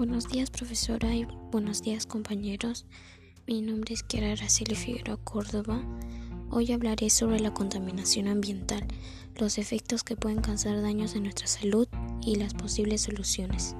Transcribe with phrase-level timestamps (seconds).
[0.00, 2.86] Buenos días profesora y buenos días compañeros.
[3.46, 5.82] Mi nombre es Kiara Araceli Figueroa Córdoba.
[6.48, 8.82] Hoy hablaré sobre la contaminación ambiental,
[9.36, 11.86] los efectos que pueden causar daños en nuestra salud
[12.22, 13.76] y las posibles soluciones.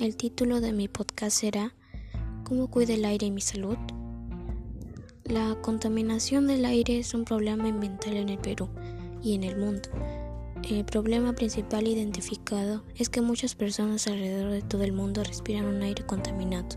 [0.00, 1.72] El título de mi podcast será
[2.42, 3.78] ¿Cómo cuida el aire y mi salud?
[5.22, 8.70] La contaminación del aire es un problema ambiental en el Perú
[9.22, 9.88] y en el mundo
[10.70, 15.82] el problema principal identificado es que muchas personas alrededor de todo el mundo respiran un
[15.82, 16.76] aire contaminado,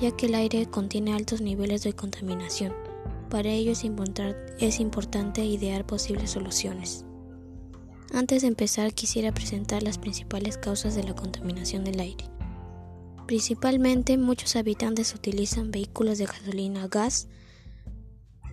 [0.00, 2.74] ya que el aire contiene altos niveles de contaminación.
[3.30, 3.84] Para ello es,
[4.58, 7.04] es importante idear posibles soluciones.
[8.12, 12.26] Antes de empezar quisiera presentar las principales causas de la contaminación del aire.
[13.26, 17.28] Principalmente muchos habitantes utilizan vehículos de gasolina gas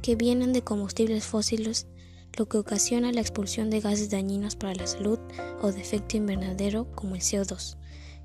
[0.02, 1.88] que vienen de combustibles fósiles
[2.38, 5.20] lo que ocasiona la expulsión de gases dañinos para la salud
[5.62, 7.78] o de efecto invernadero como el CO2,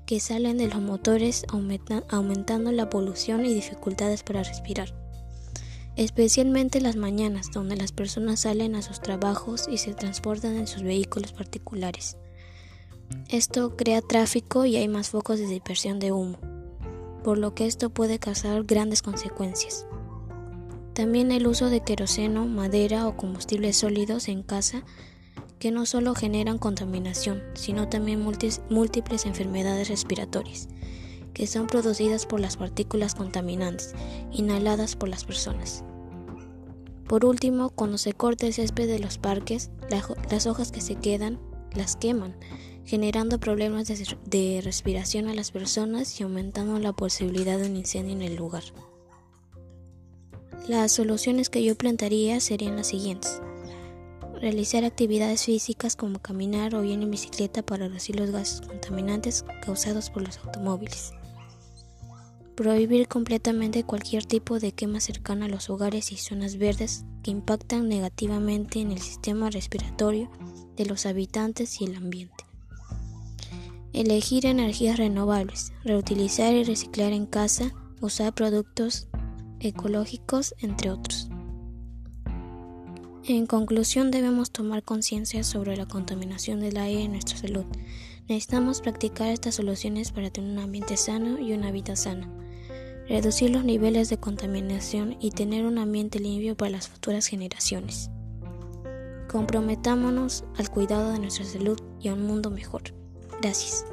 [0.05, 4.93] que salen de los motores aumentando la polución y dificultades para respirar.
[5.97, 10.83] Especialmente las mañanas, donde las personas salen a sus trabajos y se transportan en sus
[10.83, 12.17] vehículos particulares.
[13.29, 16.37] Esto crea tráfico y hay más focos de dispersión de humo,
[17.23, 19.85] por lo que esto puede causar grandes consecuencias.
[20.97, 24.83] También el uso de queroseno, madera o combustibles sólidos en casa
[25.59, 30.69] que no solo generan contaminación, sino también múltiples enfermedades respiratorias,
[31.35, 33.93] que son producidas por las partículas contaminantes
[34.31, 35.83] inhaladas por las personas.
[37.07, 39.69] Por último, cuando se corta el césped de los parques,
[40.31, 41.39] las hojas que se quedan
[41.75, 42.35] las queman,
[42.85, 48.23] generando problemas de respiración a las personas y aumentando la posibilidad de un incendio en
[48.23, 48.63] el lugar.
[50.67, 53.41] Las soluciones que yo plantearía serían las siguientes.
[54.41, 60.09] Realizar actividades físicas como caminar o ir en bicicleta para reducir los gases contaminantes causados
[60.09, 61.13] por los automóviles.
[62.55, 67.87] Prohibir completamente cualquier tipo de quema cercana a los hogares y zonas verdes que impactan
[67.87, 70.29] negativamente en el sistema respiratorio
[70.75, 72.43] de los habitantes y el ambiente.
[73.93, 79.07] Elegir energías renovables, reutilizar y reciclar en casa, usar productos
[79.59, 81.29] ecológicos, entre otros.
[83.25, 87.65] En conclusión, debemos tomar conciencia sobre la contaminación del aire en nuestra salud.
[88.29, 92.29] Necesitamos practicar estas soluciones para tener un ambiente sano y una vida sana,
[93.09, 98.09] reducir los niveles de contaminación y tener un ambiente limpio para las futuras generaciones.
[99.29, 102.83] Comprometámonos al cuidado de nuestra salud y a un mundo mejor.
[103.41, 103.85] Gracias.